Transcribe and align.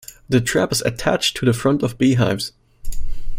The 0.27 0.41
trap 0.41 0.71
is 0.71 0.81
attached 0.81 1.37
to 1.37 1.45
the 1.45 1.53
front 1.53 1.83
of 1.83 1.99
beehives. 1.99 2.53